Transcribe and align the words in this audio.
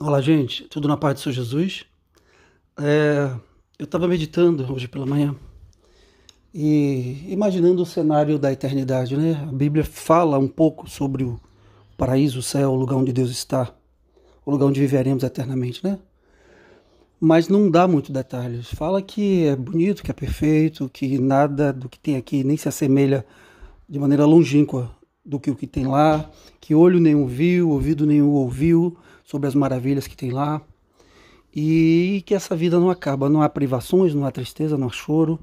Olá, 0.00 0.20
gente, 0.20 0.62
tudo 0.68 0.86
na 0.86 0.96
paz 0.96 1.14
do 1.14 1.20
Senhor 1.22 1.32
Jesus? 1.32 1.84
É, 2.78 3.32
eu 3.76 3.84
estava 3.84 4.06
meditando 4.06 4.72
hoje 4.72 4.86
pela 4.86 5.04
manhã 5.04 5.34
e 6.54 7.26
imaginando 7.28 7.82
o 7.82 7.86
cenário 7.86 8.38
da 8.38 8.52
eternidade, 8.52 9.16
né? 9.16 9.44
A 9.48 9.52
Bíblia 9.52 9.84
fala 9.84 10.38
um 10.38 10.46
pouco 10.46 10.88
sobre 10.88 11.24
o 11.24 11.40
paraíso, 11.96 12.38
o 12.38 12.42
céu, 12.42 12.70
o 12.70 12.76
lugar 12.76 12.94
onde 12.94 13.12
Deus 13.12 13.28
está, 13.28 13.74
o 14.46 14.52
lugar 14.52 14.66
onde 14.66 14.78
viveremos 14.78 15.24
eternamente, 15.24 15.82
né? 15.82 15.98
Mas 17.18 17.48
não 17.48 17.68
dá 17.68 17.88
muito 17.88 18.12
detalhes. 18.12 18.68
Fala 18.68 19.02
que 19.02 19.46
é 19.46 19.56
bonito, 19.56 20.04
que 20.04 20.12
é 20.12 20.14
perfeito, 20.14 20.88
que 20.88 21.18
nada 21.18 21.72
do 21.72 21.88
que 21.88 21.98
tem 21.98 22.14
aqui 22.14 22.44
nem 22.44 22.56
se 22.56 22.68
assemelha 22.68 23.26
de 23.88 23.98
maneira 23.98 24.24
longínqua 24.24 24.96
do 25.28 25.38
que 25.38 25.50
o 25.50 25.54
que 25.54 25.66
tem 25.66 25.86
lá, 25.86 26.30
que 26.58 26.74
olho 26.74 26.98
nenhum 26.98 27.26
viu, 27.26 27.68
ouvido 27.68 28.06
nenhum 28.06 28.30
ouviu 28.30 28.96
sobre 29.22 29.46
as 29.46 29.54
maravilhas 29.54 30.06
que 30.06 30.16
tem 30.16 30.30
lá. 30.30 30.62
E 31.54 32.22
que 32.24 32.34
essa 32.34 32.56
vida 32.56 32.80
não 32.80 32.88
acaba, 32.88 33.28
não 33.28 33.42
há 33.42 33.48
privações, 33.48 34.14
não 34.14 34.24
há 34.24 34.30
tristeza, 34.30 34.78
não 34.78 34.86
há 34.86 34.90
choro. 34.90 35.38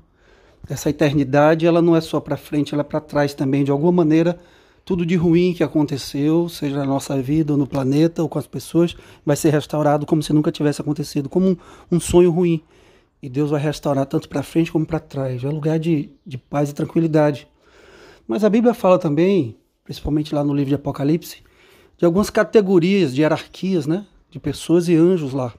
Essa 0.67 0.89
eternidade, 0.89 1.67
ela 1.67 1.83
não 1.83 1.95
é 1.95 2.01
só 2.01 2.19
para 2.19 2.35
frente, 2.35 2.73
ela 2.73 2.81
é 2.81 2.83
para 2.83 2.99
trás 2.99 3.35
também, 3.35 3.63
de 3.63 3.69
alguma 3.69 3.91
maneira. 3.91 4.39
Tudo 4.83 5.05
de 5.05 5.15
ruim 5.15 5.53
que 5.53 5.63
aconteceu, 5.63 6.49
seja 6.49 6.77
na 6.77 6.85
nossa 6.85 7.21
vida, 7.21 7.53
ou 7.53 7.57
no 7.57 7.67
planeta, 7.67 8.23
ou 8.23 8.29
com 8.29 8.39
as 8.39 8.47
pessoas, 8.47 8.95
vai 9.23 9.35
ser 9.35 9.51
restaurado 9.51 10.05
como 10.05 10.23
se 10.23 10.33
nunca 10.33 10.51
tivesse 10.51 10.81
acontecido, 10.81 11.29
como 11.29 11.49
um, 11.49 11.57
um 11.91 11.99
sonho 11.99 12.31
ruim. 12.31 12.63
E 13.21 13.29
Deus 13.29 13.51
vai 13.51 13.61
restaurar 13.61 14.07
tanto 14.07 14.27
para 14.27 14.41
frente 14.41 14.71
como 14.71 14.85
para 14.85 14.99
trás. 14.99 15.43
É 15.43 15.47
lugar 15.47 15.77
de, 15.77 16.09
de 16.25 16.39
paz 16.39 16.71
e 16.71 16.73
tranquilidade. 16.73 17.47
Mas 18.27 18.43
a 18.43 18.49
Bíblia 18.49 18.73
fala 18.73 18.97
também 18.97 19.55
principalmente 19.85 20.33
lá 20.35 20.43
no 20.43 20.53
livro 20.53 20.69
de 20.69 20.75
Apocalipse, 20.75 21.43
de 21.97 22.05
algumas 22.05 22.29
categorias 22.29 23.13
de 23.15 23.21
hierarquias, 23.21 23.87
né? 23.87 24.05
De 24.29 24.39
pessoas 24.39 24.89
e 24.89 24.95
anjos 24.95 25.31
lá. 25.31 25.53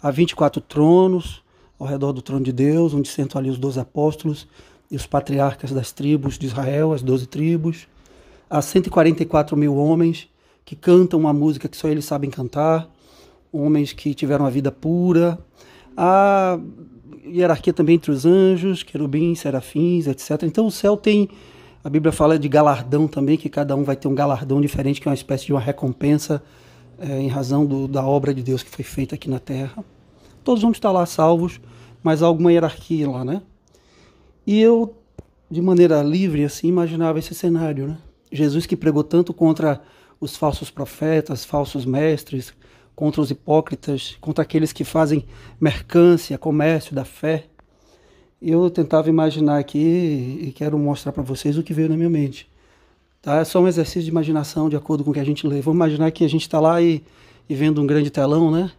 Há 0.00 0.10
24 0.10 0.62
tronos 0.62 1.42
ao 1.78 1.86
redor 1.86 2.12
do 2.12 2.22
trono 2.22 2.44
de 2.44 2.52
Deus, 2.52 2.94
onde 2.94 3.08
sentam 3.08 3.38
ali 3.38 3.50
os 3.50 3.58
12 3.58 3.80
apóstolos 3.80 4.48
e 4.90 4.96
os 4.96 5.06
patriarcas 5.06 5.72
das 5.72 5.92
tribos 5.92 6.38
de 6.38 6.46
Israel, 6.46 6.92
as 6.92 7.02
12 7.02 7.26
tribos. 7.26 7.88
Há 8.48 8.62
144 8.62 9.56
mil 9.56 9.76
homens 9.76 10.28
que 10.64 10.76
cantam 10.76 11.18
uma 11.18 11.32
música 11.32 11.68
que 11.68 11.76
só 11.76 11.88
eles 11.88 12.04
sabem 12.04 12.30
cantar, 12.30 12.88
homens 13.52 13.92
que 13.92 14.14
tiveram 14.14 14.46
a 14.46 14.50
vida 14.50 14.70
pura. 14.70 15.38
Há 15.96 16.58
hierarquia 17.26 17.72
também 17.72 17.96
entre 17.96 18.12
os 18.12 18.24
anjos, 18.24 18.84
querubins, 18.84 19.40
serafins, 19.40 20.06
etc. 20.06 20.44
Então 20.44 20.66
o 20.66 20.70
céu 20.70 20.96
tem 20.96 21.28
a 21.84 21.90
Bíblia 21.90 22.10
fala 22.10 22.38
de 22.38 22.48
galardão 22.48 23.06
também, 23.06 23.36
que 23.36 23.50
cada 23.50 23.76
um 23.76 23.84
vai 23.84 23.94
ter 23.94 24.08
um 24.08 24.14
galardão 24.14 24.58
diferente, 24.58 25.02
que 25.02 25.06
é 25.06 25.10
uma 25.10 25.14
espécie 25.14 25.44
de 25.44 25.52
uma 25.52 25.60
recompensa 25.60 26.42
é, 26.98 27.20
em 27.20 27.28
razão 27.28 27.66
do, 27.66 27.86
da 27.86 28.02
obra 28.02 28.32
de 28.32 28.42
Deus 28.42 28.62
que 28.62 28.70
foi 28.70 28.82
feita 28.82 29.16
aqui 29.16 29.28
na 29.28 29.38
terra. 29.38 29.84
Todos 30.42 30.62
vão 30.62 30.72
estar 30.72 30.90
lá 30.90 31.04
salvos, 31.04 31.60
mas 32.02 32.22
há 32.22 32.26
alguma 32.26 32.50
hierarquia 32.50 33.08
lá, 33.10 33.22
né? 33.22 33.42
E 34.46 34.58
eu, 34.58 34.96
de 35.50 35.60
maneira 35.60 36.02
livre, 36.02 36.42
assim, 36.42 36.68
imaginava 36.68 37.18
esse 37.18 37.34
cenário, 37.34 37.88
né? 37.88 37.98
Jesus 38.32 38.64
que 38.64 38.76
pregou 38.76 39.04
tanto 39.04 39.34
contra 39.34 39.82
os 40.18 40.36
falsos 40.36 40.70
profetas, 40.70 41.44
falsos 41.44 41.84
mestres, 41.84 42.54
contra 42.96 43.20
os 43.20 43.30
hipócritas, 43.30 44.16
contra 44.22 44.42
aqueles 44.42 44.72
que 44.72 44.84
fazem 44.84 45.26
mercância, 45.60 46.38
comércio 46.38 46.94
da 46.94 47.04
fé 47.04 47.44
eu 48.40 48.68
tentava 48.70 49.08
imaginar 49.08 49.58
aqui 49.58 50.38
e 50.42 50.52
quero 50.52 50.78
mostrar 50.78 51.12
para 51.12 51.22
vocês 51.22 51.56
o 51.56 51.62
que 51.62 51.72
veio 51.72 51.88
na 51.88 51.96
minha 51.96 52.10
mente. 52.10 52.48
Tá? 53.22 53.38
É 53.38 53.44
só 53.44 53.60
um 53.60 53.66
exercício 53.66 54.02
de 54.02 54.10
imaginação 54.10 54.68
de 54.68 54.76
acordo 54.76 55.02
com 55.02 55.10
o 55.10 55.14
que 55.14 55.20
a 55.20 55.24
gente 55.24 55.46
lê. 55.46 55.60
Vamos 55.60 55.76
imaginar 55.76 56.10
que 56.10 56.24
a 56.24 56.28
gente 56.28 56.42
está 56.42 56.60
lá 56.60 56.80
e, 56.82 57.02
e, 57.48 57.54
vendo 57.54 57.80
um 57.80 57.86
grande 57.86 58.10
telão, 58.10 58.50
né? 58.50 58.70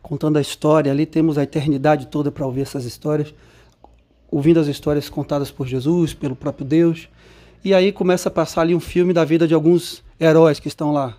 Contando 0.00 0.38
a 0.38 0.40
história. 0.40 0.90
Ali 0.90 1.04
temos 1.04 1.36
a 1.36 1.42
eternidade 1.42 2.06
toda 2.06 2.32
para 2.32 2.46
ouvir 2.46 2.62
essas 2.62 2.86
histórias, 2.86 3.34
ouvindo 4.30 4.58
as 4.58 4.66
histórias 4.66 5.10
contadas 5.10 5.50
por 5.50 5.66
Jesus, 5.66 6.14
pelo 6.14 6.34
próprio 6.34 6.64
Deus. 6.64 7.08
E 7.62 7.74
aí 7.74 7.92
começa 7.92 8.30
a 8.30 8.32
passar 8.32 8.62
ali 8.62 8.74
um 8.74 8.80
filme 8.80 9.12
da 9.12 9.24
vida 9.24 9.46
de 9.46 9.52
alguns 9.52 10.02
heróis 10.18 10.58
que 10.58 10.68
estão 10.68 10.90
lá, 10.90 11.18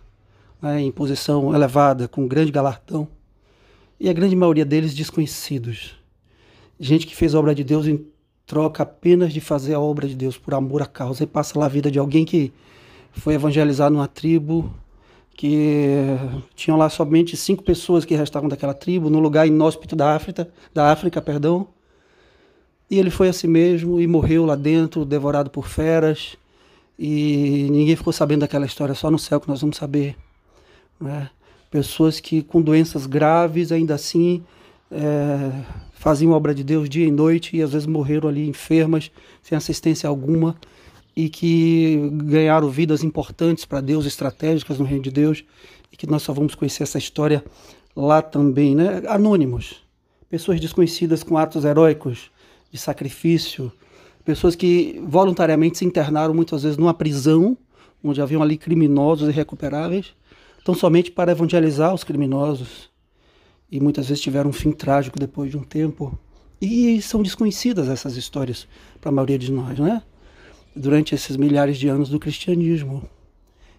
né, 0.62 0.82
em 0.82 0.92
posição 0.92 1.54
elevada, 1.54 2.08
com 2.08 2.24
um 2.24 2.28
grande 2.28 2.52
galardão. 2.52 3.08
E 4.00 4.10
a 4.10 4.14
grande 4.14 4.36
maioria 4.36 4.66
deles 4.66 4.96
desconhecidos 4.96 6.03
gente 6.80 7.08
que 7.08 7.16
fez 7.16 7.34
a 7.36 7.40
obra 7.40 7.54
de 7.54 7.64
Deus 7.64 7.88
em 7.88 8.06
troca 8.46 8.84
apenas 8.84 9.34
de 9.34 9.40
fazer 9.40 9.74
a 9.74 9.80
obra 9.80 10.08
de 10.08 10.16
Deus 10.16 10.38
por 10.38 10.54
amor 10.54 10.82
à 10.82 10.86
causa 10.86 11.24
e 11.24 11.28
passa 11.28 11.58
lá 11.58 11.66
a 11.66 11.70
vida 11.70 11.90
de 11.90 12.00
alguém 12.00 12.26
que 12.26 12.52
foi 13.14 13.36
evangelizado 13.36 13.96
numa 13.96 14.08
tribo 14.08 14.74
que 15.36 15.98
tinham 16.56 16.78
lá 16.78 16.90
somente 16.90 17.36
cinco 17.36 17.64
pessoas 17.64 18.06
que 18.06 18.16
restavam 18.16 18.48
daquela 18.48 18.74
tribo 18.74 19.10
no 19.10 19.20
lugar 19.20 19.48
inóspito 19.48 19.96
da 19.96 20.16
África, 20.16 20.48
da 20.74 20.92
África, 20.92 21.22
perdão. 21.22 21.68
E 22.90 23.00
ele 23.00 23.10
foi 23.10 23.30
assim 23.30 23.48
mesmo 23.48 24.00
e 24.00 24.06
morreu 24.06 24.46
lá 24.46 24.56
dentro, 24.56 25.04
devorado 25.04 25.50
por 25.50 25.68
feras. 25.68 26.38
E 26.98 27.68
ninguém 27.72 27.96
ficou 27.96 28.14
sabendo 28.14 28.42
daquela 28.42 28.66
história, 28.66 28.94
só 28.94 29.10
no 29.10 29.18
céu 29.18 29.40
que 29.40 29.48
nós 29.48 29.62
vamos 29.62 29.78
saber. 29.78 30.16
Né? 31.00 31.30
Pessoas 31.72 32.20
que 32.20 32.44
com 32.44 32.62
doenças 32.62 33.08
graves, 33.08 33.72
ainda 33.72 33.96
assim, 33.96 34.44
é, 34.92 35.52
faziam 36.04 36.34
obra 36.34 36.54
de 36.54 36.66
Deus 36.66 36.90
dia 36.90 37.08
e 37.08 37.12
noite 37.12 37.56
e 37.56 37.62
às 37.62 37.72
vezes 37.72 37.88
morreram 37.88 38.28
ali 38.28 38.46
enfermas, 38.46 39.10
sem 39.42 39.58
assistência 39.58 40.10
alguma, 40.10 40.54
e 41.16 41.30
que 41.30 42.10
ganharam 42.12 42.68
vidas 42.70 43.06
importantes 43.06 43.64
para 43.64 43.80
Deus, 43.80 44.06
estratégicas 44.06 44.78
no 44.78 44.84
reino 44.84 45.02
de 45.02 45.12
Deus, 45.12 45.46
e 45.94 45.96
que 45.96 46.06
nós 46.06 46.22
só 46.22 46.34
vamos 46.34 46.56
conhecer 46.56 46.84
essa 46.84 46.98
história 46.98 47.42
lá 47.96 48.22
também, 48.22 48.76
né? 48.76 49.02
Anônimos, 49.08 49.82
pessoas 50.30 50.60
desconhecidas 50.60 51.24
com 51.24 51.38
atos 51.38 51.64
heróicos 51.64 52.30
de 52.70 52.78
sacrifício, 52.78 53.72
pessoas 54.26 54.58
que 54.58 55.02
voluntariamente 55.08 55.78
se 55.78 55.86
internaram 55.86 56.34
muitas 56.34 56.64
vezes 56.64 56.78
numa 56.78 56.94
prisão, 56.94 57.58
onde 58.04 58.22
haviam 58.22 58.44
ali 58.44 58.58
criminosos 58.58 59.30
irrecuperáveis, 59.30 60.14
tão 60.66 60.76
somente 60.76 61.12
para 61.12 61.32
evangelizar 61.32 61.94
os 61.94 62.04
criminosos 62.04 62.92
e 63.74 63.80
muitas 63.80 64.08
vezes 64.08 64.22
tiveram 64.22 64.52
um 64.52 64.54
fim 64.54 64.72
trágico 64.72 65.18
depois 65.18 65.50
de 65.50 65.58
um 65.58 65.64
tempo. 65.64 66.16
E 66.62 67.02
são 67.02 67.24
desconhecidas 67.24 67.90
essas 67.90 68.16
histórias 68.16 68.68
para 69.02 69.10
a 69.10 69.12
maioria 69.12 69.40
de 69.40 69.52
nós, 69.52 69.80
né? 69.80 70.04
Durante 70.76 71.16
esses 71.16 71.36
milhares 71.36 71.80
de 71.80 71.88
anos 71.88 72.08
do 72.08 72.20
cristianismo. 72.20 73.02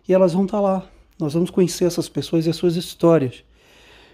E 0.08 0.12
elas 0.12 0.32
vão 0.32 0.46
estar 0.46 0.56
tá 0.56 0.60
lá. 0.60 0.86
Nós 1.16 1.34
vamos 1.34 1.48
conhecer 1.48 1.84
essas 1.84 2.08
pessoas 2.08 2.44
e 2.44 2.50
as 2.50 2.56
suas 2.56 2.74
histórias. 2.74 3.44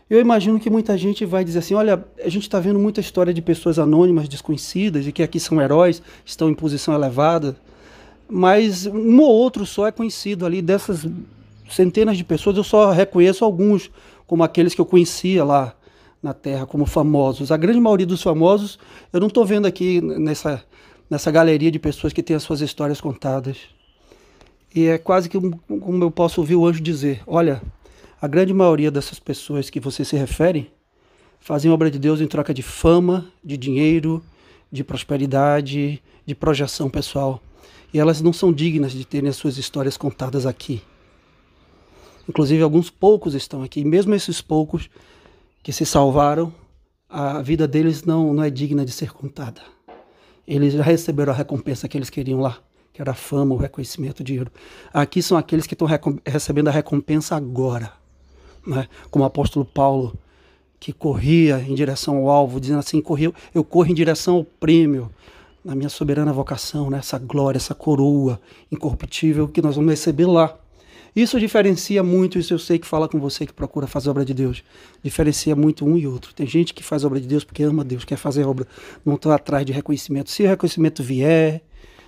Eu 0.08 0.20
imagino 0.20 0.60
que 0.60 0.68
muita 0.68 0.98
gente 0.98 1.24
vai 1.24 1.42
dizer 1.42 1.60
assim: 1.60 1.72
olha, 1.72 2.04
a 2.22 2.28
gente 2.28 2.42
está 2.42 2.60
vendo 2.60 2.78
muita 2.78 3.00
história 3.00 3.32
de 3.32 3.40
pessoas 3.40 3.78
anônimas, 3.78 4.28
desconhecidas, 4.28 5.06
e 5.06 5.12
que 5.12 5.22
aqui 5.22 5.40
são 5.40 5.62
heróis, 5.62 6.02
estão 6.26 6.50
em 6.50 6.54
posição 6.54 6.92
elevada, 6.92 7.56
mas 8.28 8.84
um 8.84 9.18
ou 9.20 9.32
outro 9.32 9.64
só 9.64 9.86
é 9.86 9.92
conhecido 9.92 10.44
ali. 10.44 10.60
Dessas 10.60 11.06
centenas 11.70 12.18
de 12.18 12.24
pessoas, 12.24 12.58
eu 12.58 12.64
só 12.64 12.90
reconheço 12.90 13.46
alguns 13.46 13.90
como 14.30 14.44
aqueles 14.44 14.76
que 14.76 14.80
eu 14.80 14.86
conhecia 14.86 15.42
lá 15.42 15.74
na 16.22 16.32
Terra, 16.32 16.64
como 16.64 16.86
famosos. 16.86 17.50
A 17.50 17.56
grande 17.56 17.80
maioria 17.80 18.06
dos 18.06 18.22
famosos, 18.22 18.78
eu 19.12 19.18
não 19.18 19.26
estou 19.26 19.44
vendo 19.44 19.66
aqui 19.66 20.00
nessa, 20.00 20.62
nessa 21.10 21.32
galeria 21.32 21.68
de 21.68 21.80
pessoas 21.80 22.12
que 22.12 22.22
têm 22.22 22.36
as 22.36 22.44
suas 22.44 22.60
histórias 22.60 23.00
contadas. 23.00 23.56
E 24.72 24.86
é 24.86 24.98
quase 24.98 25.28
que 25.28 25.36
como 25.36 26.04
eu 26.04 26.12
posso 26.12 26.40
ouvir 26.40 26.54
o 26.54 26.64
anjo 26.64 26.80
dizer: 26.80 27.20
olha, 27.26 27.60
a 28.22 28.28
grande 28.28 28.54
maioria 28.54 28.88
dessas 28.88 29.18
pessoas 29.18 29.68
que 29.68 29.80
você 29.80 30.04
se 30.04 30.16
refere 30.16 30.70
fazem 31.40 31.68
obra 31.68 31.90
de 31.90 31.98
Deus 31.98 32.20
em 32.20 32.28
troca 32.28 32.54
de 32.54 32.62
fama, 32.62 33.26
de 33.42 33.56
dinheiro, 33.56 34.22
de 34.70 34.84
prosperidade, 34.84 36.00
de 36.24 36.34
projeção 36.36 36.88
pessoal. 36.88 37.42
E 37.92 37.98
elas 37.98 38.20
não 38.20 38.32
são 38.32 38.52
dignas 38.52 38.92
de 38.92 39.04
terem 39.04 39.28
as 39.28 39.34
suas 39.34 39.58
histórias 39.58 39.96
contadas 39.96 40.46
aqui. 40.46 40.80
Inclusive, 42.28 42.62
alguns 42.62 42.90
poucos 42.90 43.34
estão 43.34 43.62
aqui. 43.62 43.84
Mesmo 43.84 44.14
esses 44.14 44.40
poucos 44.40 44.88
que 45.62 45.72
se 45.72 45.84
salvaram, 45.84 46.52
a 47.08 47.42
vida 47.42 47.66
deles 47.66 48.04
não, 48.04 48.32
não 48.32 48.42
é 48.42 48.50
digna 48.50 48.84
de 48.84 48.92
ser 48.92 49.12
contada. 49.12 49.60
Eles 50.46 50.72
já 50.72 50.82
receberam 50.82 51.32
a 51.32 51.36
recompensa 51.36 51.88
que 51.88 51.98
eles 51.98 52.10
queriam 52.10 52.40
lá, 52.40 52.58
que 52.92 53.00
era 53.00 53.10
a 53.10 53.14
fama, 53.14 53.54
o 53.54 53.58
reconhecimento, 53.58 54.20
o 54.20 54.24
dinheiro. 54.24 54.50
Aqui 54.92 55.22
são 55.22 55.36
aqueles 55.36 55.66
que 55.66 55.74
estão 55.74 55.88
recebendo 56.26 56.68
a 56.68 56.72
recompensa 56.72 57.36
agora. 57.36 57.92
Né? 58.66 58.88
Como 59.10 59.24
o 59.24 59.26
apóstolo 59.26 59.64
Paulo, 59.64 60.16
que 60.78 60.92
corria 60.92 61.60
em 61.60 61.74
direção 61.74 62.16
ao 62.16 62.30
alvo, 62.30 62.60
dizendo 62.60 62.78
assim: 62.78 63.00
correu, 63.00 63.34
eu 63.54 63.62
corro 63.62 63.90
em 63.90 63.94
direção 63.94 64.36
ao 64.36 64.44
prêmio, 64.44 65.10
na 65.64 65.74
minha 65.74 65.88
soberana 65.88 66.32
vocação, 66.32 66.90
né? 66.90 66.98
essa 66.98 67.18
glória, 67.18 67.58
essa 67.58 67.74
coroa 67.74 68.40
incorruptível 68.72 69.46
que 69.46 69.60
nós 69.60 69.76
vamos 69.76 69.90
receber 69.90 70.26
lá. 70.26 70.56
Isso 71.14 71.38
diferencia 71.40 72.02
muito, 72.02 72.38
isso 72.38 72.54
eu 72.54 72.58
sei 72.58 72.78
que 72.78 72.86
fala 72.86 73.08
com 73.08 73.18
você 73.18 73.46
que 73.46 73.52
procura 73.52 73.86
fazer 73.86 74.10
obra 74.10 74.24
de 74.24 74.32
Deus. 74.32 74.62
Diferencia 75.02 75.56
muito 75.56 75.84
um 75.84 75.96
e 75.96 76.06
outro. 76.06 76.32
Tem 76.34 76.46
gente 76.46 76.72
que 76.72 76.82
faz 76.82 77.04
obra 77.04 77.20
de 77.20 77.26
Deus 77.26 77.44
porque 77.44 77.62
ama 77.62 77.84
Deus, 77.84 78.04
quer 78.04 78.16
fazer 78.16 78.44
obra, 78.44 78.66
não 79.04 79.14
está 79.14 79.34
atrás 79.34 79.66
de 79.66 79.72
reconhecimento. 79.72 80.30
Se 80.30 80.44
o 80.44 80.48
reconhecimento 80.48 81.02
vier, 81.02 81.62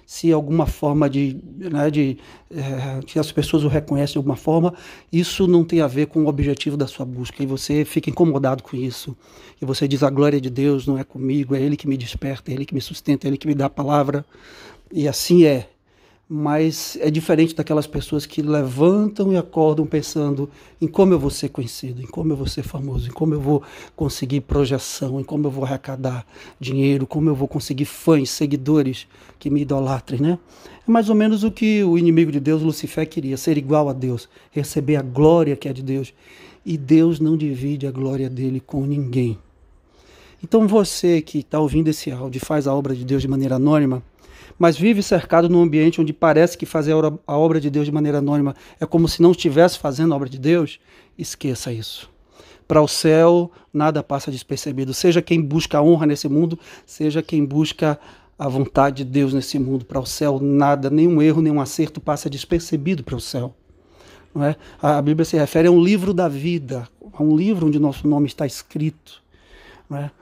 se 0.06 0.32
alguma 0.32 0.66
forma 0.66 1.08
de, 1.08 1.38
né, 1.56 1.90
de 1.90 2.18
é, 2.50 3.00
que 3.06 3.18
as 3.18 3.30
pessoas 3.32 3.64
o 3.64 3.68
reconhecem 3.68 4.12
de 4.12 4.18
alguma 4.18 4.36
forma, 4.36 4.74
isso 5.12 5.46
não 5.46 5.64
tem 5.64 5.80
a 5.80 5.86
ver 5.86 6.06
com 6.06 6.24
o 6.24 6.28
objetivo 6.28 6.76
da 6.76 6.86
sua 6.86 7.06
busca 7.06 7.42
e 7.42 7.46
você 7.46 7.84
fica 7.84 8.10
incomodado 8.10 8.62
com 8.62 8.76
isso. 8.76 9.16
E 9.60 9.64
você 9.64 9.86
diz 9.88 10.02
a 10.02 10.10
glória 10.10 10.40
de 10.40 10.50
Deus 10.50 10.86
não 10.86 10.98
é 10.98 11.04
comigo, 11.04 11.54
é 11.54 11.60
Ele 11.60 11.76
que 11.76 11.88
me 11.88 11.96
desperta, 11.96 12.50
é 12.50 12.54
Ele 12.54 12.66
que 12.66 12.74
me 12.74 12.80
sustenta, 12.80 13.26
é 13.26 13.28
Ele 13.28 13.38
que 13.38 13.46
me 13.46 13.54
dá 13.54 13.66
a 13.66 13.70
palavra. 13.70 14.24
E 14.92 15.08
assim 15.08 15.44
é 15.44 15.68
mas 16.28 16.96
é 17.00 17.10
diferente 17.10 17.54
daquelas 17.54 17.86
pessoas 17.86 18.24
que 18.24 18.40
levantam 18.40 19.32
e 19.32 19.36
acordam 19.36 19.84
pensando 19.84 20.48
em 20.80 20.86
como 20.86 21.12
eu 21.12 21.18
vou 21.18 21.28
ser 21.28 21.50
conhecido, 21.50 22.00
em 22.00 22.06
como 22.06 22.32
eu 22.32 22.36
vou 22.36 22.46
ser 22.46 22.62
famoso, 22.62 23.08
em 23.08 23.12
como 23.12 23.34
eu 23.34 23.40
vou 23.40 23.62
conseguir 23.94 24.40
projeção, 24.40 25.20
em 25.20 25.24
como 25.24 25.46
eu 25.46 25.50
vou 25.50 25.64
arrecadar 25.64 26.26
dinheiro, 26.58 27.06
como 27.06 27.28
eu 27.28 27.34
vou 27.34 27.46
conseguir 27.46 27.84
fãs, 27.84 28.30
seguidores 28.30 29.06
que 29.38 29.50
me 29.50 29.60
idolatrem, 29.60 30.20
né? 30.20 30.38
É 30.88 30.90
mais 30.90 31.08
ou 31.08 31.14
menos 31.14 31.44
o 31.44 31.50
que 31.50 31.84
o 31.84 31.98
inimigo 31.98 32.32
de 32.32 32.40
Deus, 32.40 32.62
Lucifer, 32.62 33.06
queria, 33.08 33.36
ser 33.36 33.58
igual 33.58 33.88
a 33.88 33.92
Deus, 33.92 34.28
receber 34.50 34.96
a 34.96 35.02
glória 35.02 35.54
que 35.54 35.68
é 35.68 35.72
de 35.72 35.82
Deus. 35.82 36.14
E 36.64 36.78
Deus 36.78 37.20
não 37.20 37.36
divide 37.36 37.86
a 37.86 37.90
glória 37.90 38.30
dele 38.30 38.60
com 38.60 38.86
ninguém. 38.86 39.38
Então 40.42 40.66
você 40.66 41.20
que 41.20 41.38
está 41.38 41.60
ouvindo 41.60 41.88
esse 41.88 42.10
áudio 42.10 42.38
e 42.38 42.44
faz 42.44 42.66
a 42.66 42.74
obra 42.74 42.94
de 42.94 43.04
Deus 43.04 43.22
de 43.22 43.28
maneira 43.28 43.56
anônima, 43.56 44.02
mas 44.62 44.78
vive 44.78 45.02
cercado 45.02 45.48
num 45.48 45.60
ambiente 45.60 46.00
onde 46.00 46.12
parece 46.12 46.56
que 46.56 46.64
fazer 46.64 46.94
a 47.26 47.36
obra 47.36 47.60
de 47.60 47.68
Deus 47.68 47.84
de 47.84 47.90
maneira 47.90 48.18
anônima 48.18 48.54
é 48.78 48.86
como 48.86 49.08
se 49.08 49.20
não 49.20 49.32
estivesse 49.32 49.76
fazendo 49.76 50.12
a 50.12 50.16
obra 50.16 50.28
de 50.28 50.38
Deus, 50.38 50.78
esqueça 51.18 51.72
isso. 51.72 52.08
Para 52.68 52.80
o 52.80 52.86
céu, 52.86 53.50
nada 53.74 54.04
passa 54.04 54.30
despercebido. 54.30 54.94
Seja 54.94 55.20
quem 55.20 55.42
busca 55.42 55.78
a 55.78 55.82
honra 55.82 56.06
nesse 56.06 56.28
mundo, 56.28 56.56
seja 56.86 57.20
quem 57.20 57.44
busca 57.44 57.98
a 58.38 58.48
vontade 58.48 59.02
de 59.02 59.10
Deus 59.10 59.34
nesse 59.34 59.58
mundo. 59.58 59.84
Para 59.84 59.98
o 59.98 60.06
céu, 60.06 60.38
nada, 60.40 60.88
nenhum 60.88 61.20
erro, 61.20 61.42
nenhum 61.42 61.60
acerto 61.60 62.00
passa 62.00 62.30
despercebido 62.30 63.02
para 63.02 63.16
o 63.16 63.20
céu. 63.20 63.52
Não 64.32 64.44
é? 64.44 64.54
A 64.80 65.02
Bíblia 65.02 65.24
se 65.24 65.36
refere 65.36 65.66
a 65.66 65.72
um 65.72 65.82
livro 65.82 66.14
da 66.14 66.28
vida, 66.28 66.88
a 67.12 67.20
um 67.20 67.36
livro 67.36 67.66
onde 67.66 67.80
nosso 67.80 68.06
nome 68.06 68.28
está 68.28 68.46
escrito. 68.46 69.20
Não 69.90 69.98
é? 69.98 70.12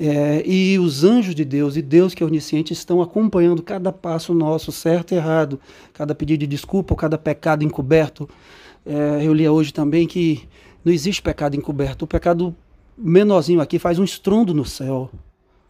É, 0.00 0.42
e 0.46 0.78
os 0.78 1.02
anjos 1.02 1.34
de 1.34 1.44
Deus 1.44 1.76
e 1.76 1.82
Deus 1.82 2.14
que 2.14 2.22
é 2.22 2.26
onisciente 2.26 2.72
estão 2.72 3.02
acompanhando 3.02 3.62
cada 3.62 3.92
passo 3.92 4.32
nosso, 4.32 4.70
certo 4.70 5.12
e 5.12 5.16
errado, 5.16 5.58
cada 5.92 6.14
pedido 6.14 6.40
de 6.40 6.46
desculpa, 6.46 6.94
cada 6.94 7.18
pecado 7.18 7.64
encoberto. 7.64 8.28
É, 8.86 9.26
eu 9.26 9.34
li 9.34 9.48
hoje 9.48 9.72
também 9.72 10.06
que 10.06 10.48
não 10.84 10.92
existe 10.92 11.20
pecado 11.20 11.56
encoberto. 11.56 12.02
O 12.02 12.06
pecado 12.06 12.54
menorzinho 12.96 13.60
aqui 13.60 13.78
faz 13.78 13.98
um 13.98 14.04
estrondo 14.04 14.54
no 14.54 14.64
céu. 14.64 15.10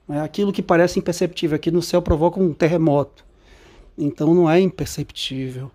É 0.09 0.21
aquilo 0.21 0.53
que 0.53 0.63
parece 0.63 0.99
imperceptível 0.99 1.57
aqui 1.57 1.71
no 1.71 1.83
céu 1.83 2.01
provoca 2.01 2.41
um 2.41 2.53
terremoto. 2.53 3.25
Então 3.97 4.35
não 4.35 4.49
é 4.49 4.61
imperceptível. 4.61 5.71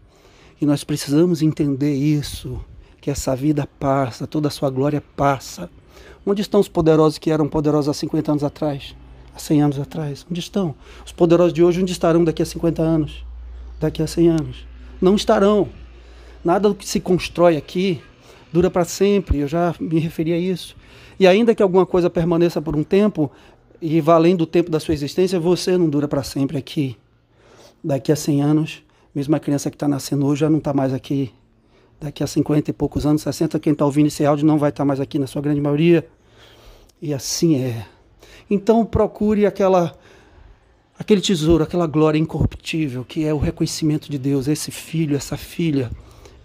E 0.62 0.66
nós 0.66 0.84
precisamos 0.84 1.42
entender 1.42 1.94
isso, 1.94 2.64
que 3.02 3.12
essa 3.12 3.36
vida 3.36 3.68
passa, 3.80 4.26
toda 4.26 4.48
a 4.48 4.52
sua 4.52 4.70
glória 4.70 5.04
passa. 5.16 5.70
Onde 6.26 6.42
estão 6.42 6.60
os 6.60 6.68
poderosos 6.68 7.18
que 7.18 7.32
eram 7.32 7.48
poderosos 7.48 7.90
há 7.90 7.94
50 7.94 8.32
anos 8.32 8.44
atrás? 8.44 8.96
Há 9.36 9.40
100 9.40 9.62
anos 9.62 9.80
atrás? 9.80 10.26
Onde 10.30 10.40
estão? 10.40 10.76
Os 11.06 11.12
poderosos 11.12 11.54
de 11.54 11.64
hoje, 11.64 11.82
onde 11.82 11.92
estarão 11.92 12.24
daqui 12.24 12.42
a 12.42 12.46
50 12.46 12.82
anos? 12.82 13.26
Daqui 13.80 14.02
a 14.02 14.08
100 14.08 14.30
anos? 14.30 14.68
Não 15.02 15.16
estarão. 15.16 15.68
Nada 16.44 16.70
do 16.70 16.76
que 16.76 16.88
se 16.88 17.00
constrói 17.00 17.58
aqui 17.58 18.02
dura 18.52 18.70
para 18.70 18.86
sempre, 18.86 19.40
eu 19.40 19.48
já 19.48 19.74
me 19.80 20.00
referi 20.00 20.32
a 20.32 20.38
isso. 20.38 20.76
E 21.20 21.26
ainda 21.26 21.56
que 21.56 21.64
alguma 21.64 21.86
coisa 21.86 22.10
permaneça 22.10 22.62
por 22.62 22.76
um 22.76 22.84
tempo, 22.84 23.32
e 23.82 24.00
valendo 24.00 24.42
o 24.42 24.46
tempo 24.46 24.72
da 24.72 24.80
sua 24.80 24.94
existência, 24.94 25.40
você 25.40 25.78
não 25.78 25.90
dura 25.90 26.08
para 26.08 26.24
sempre 26.24 26.58
aqui. 26.58 26.96
Daqui 27.84 28.12
a 28.12 28.16
100 28.16 28.42
anos, 28.42 28.84
mesmo 29.14 29.36
a 29.36 29.40
criança 29.40 29.70
que 29.70 29.76
está 29.76 29.88
nascendo 29.88 30.26
hoje 30.26 30.42
já 30.42 30.50
não 30.50 30.60
está 30.60 30.74
mais 30.74 30.94
aqui 30.94 31.34
daqui 32.04 32.22
a 32.22 32.28
50 32.28 32.70
e 32.70 32.74
poucos 32.74 33.06
anos, 33.06 33.22
60, 33.22 33.58
quem 33.60 33.72
está 33.72 33.86
ouvindo 33.86 34.08
esse 34.08 34.26
áudio 34.26 34.46
não 34.46 34.58
vai 34.58 34.70
estar 34.70 34.82
tá 34.82 34.86
mais 34.86 35.00
aqui 35.00 35.18
na 35.18 35.26
sua 35.26 35.42
grande 35.42 35.62
maioria. 35.62 36.06
E 37.02 37.14
assim 37.14 37.56
é. 37.56 37.86
Então 38.50 38.86
procure 38.86 39.46
aquela 39.46 39.96
aquele 41.00 41.22
tesouro, 41.22 41.64
aquela 41.64 41.88
glória 41.88 42.20
incorruptível, 42.20 43.06
que 43.06 43.26
é 43.26 43.34
o 43.34 43.38
reconhecimento 43.38 44.12
de 44.12 44.18
Deus. 44.18 44.48
Esse 44.48 44.70
filho, 44.70 45.16
essa 45.16 45.38
filha 45.38 45.90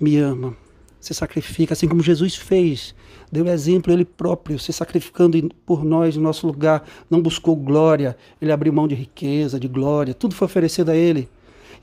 me 0.01 0.17
ama, 0.17 0.57
se 1.01 1.13
sacrifica, 1.13 1.75
assim 1.75 1.89
como 1.89 2.03
Jesus 2.03 2.37
fez. 2.37 2.95
Deu 3.31 3.47
exemplo 3.49 3.93
ele 3.93 4.05
próprio, 4.05 4.59
se 4.61 4.73
sacrificando 4.73 5.51
por 5.67 5.85
nós 5.85 6.17
no 6.17 6.23
nosso 6.23 6.47
lugar. 6.47 6.85
Não 7.11 7.21
buscou 7.21 7.57
glória, 7.57 8.17
ele 8.41 8.53
abriu 8.53 8.73
mão 8.73 8.87
de 8.87 8.95
riqueza, 8.95 9.59
de 9.59 9.67
glória, 9.67 10.15
tudo 10.15 10.37
foi 10.37 10.47
oferecido 10.47 10.91
a 10.91 10.97
ele. 10.97 11.29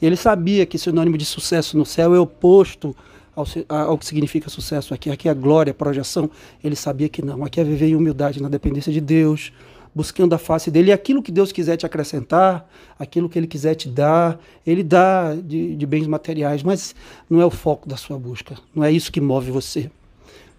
E 0.02 0.06
ele 0.06 0.16
sabia 0.16 0.66
que 0.66 0.78
sinônimo 0.78 1.18
de 1.18 1.26
sucesso 1.26 1.78
no 1.78 1.86
céu 1.86 2.16
é 2.16 2.20
oposto 2.20 2.96
ao, 3.36 3.46
ao, 3.68 3.98
que 3.98 4.06
significa 4.06 4.50
sucesso 4.50 4.94
aqui. 4.94 5.10
Aqui 5.10 5.28
é 5.28 5.34
glória, 5.34 5.74
projeção. 5.74 6.30
Ele 6.64 6.76
sabia 6.76 7.10
que 7.10 7.22
não. 7.22 7.44
Aqui 7.44 7.60
é 7.60 7.64
viver 7.64 7.88
em 7.88 7.96
humildade, 7.96 8.42
na 8.42 8.48
dependência 8.50 8.92
de 8.92 9.02
Deus, 9.02 9.52
buscando 9.94 10.34
a 10.34 10.38
face 10.38 10.72
dele. 10.72 10.90
E 10.90 10.94
aquilo 10.94 11.22
que 11.22 11.32
Deus 11.32 11.52
quiser 11.52 11.78
te 11.78 11.86
acrescentar, 11.86 12.70
aquilo 12.98 13.30
que 13.30 13.38
Ele 13.38 13.48
quiser 13.48 13.76
te 13.76 13.90
dar, 13.90 14.40
Ele 14.66 14.84
dá 14.84 15.36
de, 15.36 15.76
de 15.76 15.86
bens 15.86 16.08
materiais, 16.08 16.64
mas 16.64 16.96
não 17.30 17.42
é 17.42 17.46
o 17.46 17.52
foco 17.52 17.88
da 17.88 17.98
sua 17.98 18.18
busca. 18.18 18.56
Não 18.74 18.84
é 18.84 18.92
isso 18.92 19.12
que 19.12 19.20
move 19.20 19.52
você. 19.52 19.92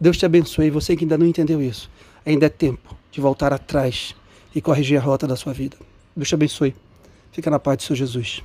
Deus 0.00 0.16
te 0.16 0.26
abençoe. 0.26 0.70
Você 0.70 0.94
que 0.94 1.04
ainda 1.04 1.16
não 1.16 1.26
entendeu 1.26 1.62
isso, 1.62 1.90
ainda 2.24 2.46
é 2.46 2.50
tempo 2.50 2.96
de 3.10 3.20
voltar 3.20 3.52
atrás 3.52 4.14
e 4.54 4.60
corrigir 4.60 4.98
a 4.98 5.00
rota 5.00 5.26
da 5.26 5.36
sua 5.36 5.52
vida. 5.52 5.76
Deus 6.14 6.28
te 6.28 6.34
abençoe. 6.34 6.74
Fica 7.32 7.50
na 7.50 7.58
paz 7.58 7.78
de 7.78 7.84
seu 7.84 7.96
Jesus. 7.96 8.42